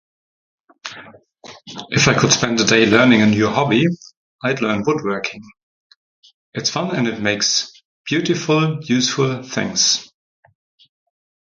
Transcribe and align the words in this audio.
If 1.91 2.07
I 2.07 2.17
could 2.17 2.33
spend 2.33 2.59
a 2.59 2.63
day 2.65 2.87
learning 2.87 3.21
a 3.21 3.27
new 3.27 3.47
hobby, 3.47 3.85
I'd 4.43 4.59
learn 4.59 4.81
woodworking. 4.83 5.43
It's 6.55 6.71
fun 6.71 6.95
and 6.95 7.07
it 7.07 7.21
makes 7.21 7.71
beautiful, 8.09 8.79
useful 8.83 9.43
things. 9.43 10.09